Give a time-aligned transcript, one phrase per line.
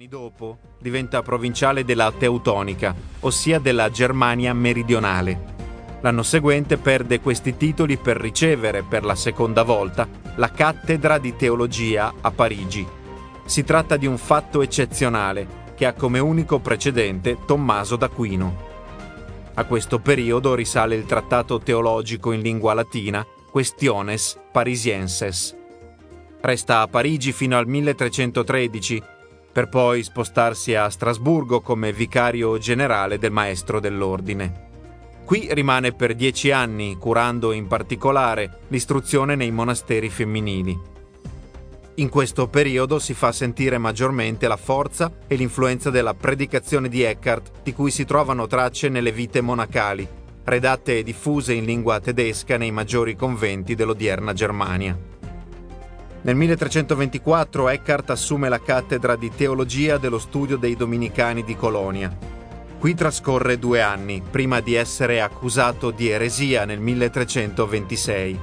[0.00, 5.98] Anni dopo diventa provinciale della Teutonica, ossia della Germania meridionale.
[6.00, 12.14] L'anno seguente perde questi titoli per ricevere per la seconda volta la cattedra di teologia
[12.18, 12.86] a Parigi.
[13.44, 18.56] Si tratta di un fatto eccezionale che ha come unico precedente Tommaso d'Aquino.
[19.52, 25.54] A questo periodo risale il trattato teologico in lingua latina Questiones Parisienses.
[26.40, 29.18] Resta a Parigi fino al 1313,
[29.52, 34.68] per poi spostarsi a Strasburgo come vicario generale del maestro dell'ordine.
[35.24, 40.78] Qui rimane per dieci anni, curando in particolare l'istruzione nei monasteri femminili.
[41.94, 47.62] In questo periodo si fa sentire maggiormente la forza e l'influenza della predicazione di Eckhart,
[47.62, 50.08] di cui si trovano tracce nelle vite monacali,
[50.44, 55.09] redatte e diffuse in lingua tedesca nei maggiori conventi dell'odierna Germania.
[56.22, 62.14] Nel 1324 Eckhart assume la cattedra di teologia dello studio dei Dominicani di Colonia.
[62.78, 68.38] Qui trascorre due anni, prima di essere accusato di eresia nel 1326.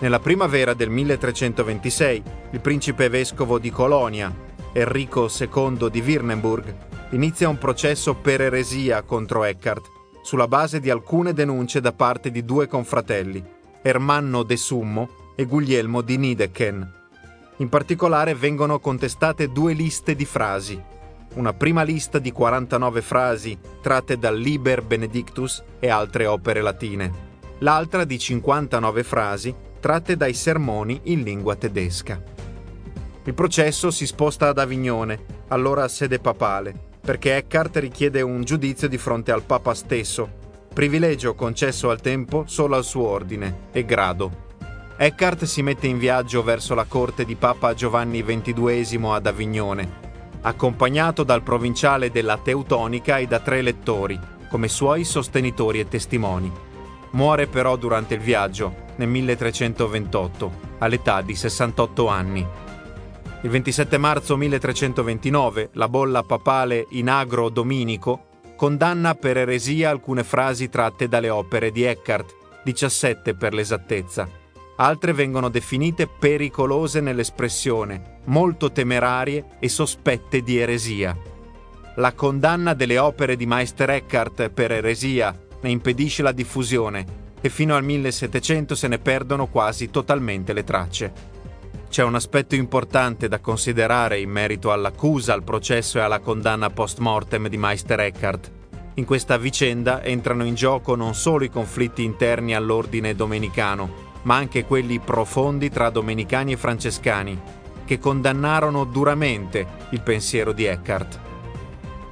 [0.00, 4.30] Nella primavera del 1326, il principe vescovo di Colonia,
[4.74, 6.74] Enrico II di Wirnemburg,
[7.10, 9.90] inizia un processo per eresia contro Eckhart,
[10.22, 13.42] sulla base di alcune denunce da parte di due confratelli,
[13.80, 16.92] Ermanno de Summo e Guglielmo di Nidecken.
[17.56, 20.80] In particolare vengono contestate due liste di frasi.
[21.34, 27.30] Una prima lista di 49 frasi tratte dal Liber Benedictus e altre opere latine.
[27.58, 32.20] L'altra di 59 frasi tratte dai sermoni in lingua tedesca.
[33.24, 38.98] Il processo si sposta ad Avignone, allora sede papale, perché Eckhart richiede un giudizio di
[38.98, 40.28] fronte al Papa stesso,
[40.72, 44.50] privilegio concesso al tempo solo al suo ordine e grado.
[44.96, 49.90] Eckhart si mette in viaggio verso la corte di Papa Giovanni XXII ad Avignone,
[50.42, 54.18] accompagnato dal provinciale della Teutonica e da tre lettori,
[54.48, 56.52] come suoi sostenitori e testimoni.
[57.12, 62.46] Muore però durante il viaggio, nel 1328, all'età di 68 anni.
[63.40, 70.68] Il 27 marzo 1329 la bolla papale in agro dominico condanna per eresia alcune frasi
[70.68, 74.41] tratte dalle opere di Eckhart, 17 per l'esattezza.
[74.82, 81.16] Altre vengono definite pericolose nell'espressione, molto temerarie e sospette di eresia.
[81.96, 87.76] La condanna delle opere di Meister Eckhart per eresia ne impedisce la diffusione e fino
[87.76, 91.12] al 1700 se ne perdono quasi totalmente le tracce.
[91.88, 96.98] C'è un aspetto importante da considerare in merito all'accusa, al processo e alla condanna post
[96.98, 98.50] mortem di Meister Eckhart.
[98.94, 104.64] In questa vicenda entrano in gioco non solo i conflitti interni all'ordine domenicano, ma anche
[104.64, 107.40] quelli profondi tra domenicani e francescani,
[107.84, 111.20] che condannarono duramente il pensiero di Eckhart.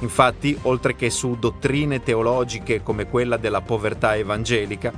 [0.00, 4.92] Infatti, oltre che su dottrine teologiche come quella della povertà evangelica,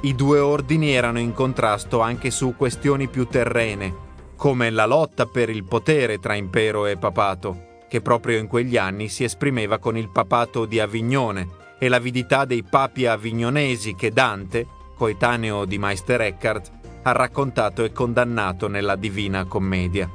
[0.00, 4.04] i due ordini erano in contrasto anche su questioni più terrene,
[4.36, 9.08] come la lotta per il potere tra impero e papato, che proprio in quegli anni
[9.08, 14.66] si esprimeva con il papato di Avignone e l'avidità dei papi avignonesi che Dante,
[14.96, 16.70] coetaneo di Meister Eckhart,
[17.02, 20.10] ha raccontato e condannato nella Divina Commedia.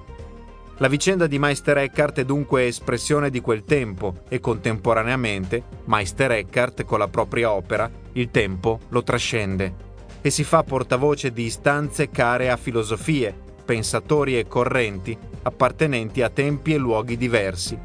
[0.78, 6.84] La vicenda di Meister Eckhart è dunque espressione di quel tempo e contemporaneamente Meister Eckhart
[6.86, 9.90] con la propria opera il tempo lo trascende
[10.22, 13.34] e si fa portavoce di istanze care a filosofie,
[13.64, 17.78] pensatori e correnti appartenenti a tempi e luoghi diversi,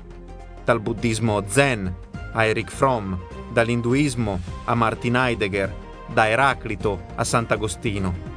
[0.65, 1.95] dal buddismo zen
[2.33, 3.13] a Eric Fromm,
[3.53, 5.75] dall'induismo a Martin Heidegger,
[6.07, 8.35] da Eraclito a Sant'Agostino.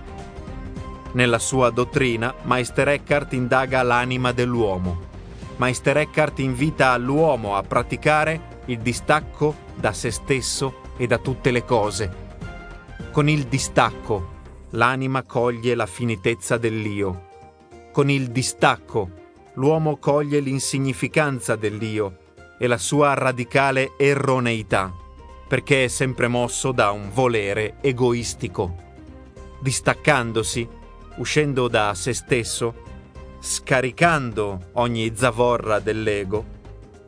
[1.12, 5.08] Nella sua dottrina, Meister Eckhart indaga l'anima dell'uomo.
[5.58, 11.66] Meister Eckhart invita l'uomo a praticare il distacco da se stesso e da tutte le
[11.66, 12.28] cose.
[13.12, 14.38] Con il distacco,
[14.72, 17.28] l'anima coglie la finitezza dell'io.
[17.92, 19.10] Con il distacco,
[19.56, 22.18] l'uomo coglie l'insignificanza dell'io
[22.60, 24.94] e la sua radicale erroneità,
[25.50, 28.76] perché è sempre mosso da un volere egoistico.
[29.60, 30.66] Distaccandosi,
[31.18, 32.84] uscendo da se stesso,
[33.40, 36.46] scaricando ogni zavorra dell'ego,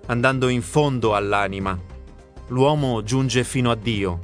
[0.08, 1.80] andando in fondo all'anima,
[2.48, 4.20] l'uomo giunge fino a Dio,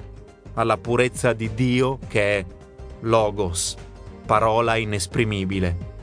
[0.55, 2.45] alla purezza di Dio che è
[3.01, 3.75] Logos,
[4.25, 5.95] parola inesprimibile.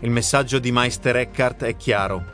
[0.00, 2.32] Il messaggio di Meister Eckhart è chiaro.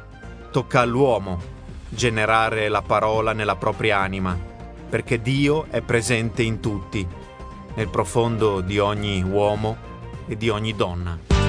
[0.51, 1.59] Tocca all'uomo
[1.91, 4.50] generare la parola nella propria anima,
[4.91, 7.07] perché Dio è presente in tutti,
[7.75, 9.77] nel profondo di ogni uomo
[10.27, 11.40] e di ogni donna.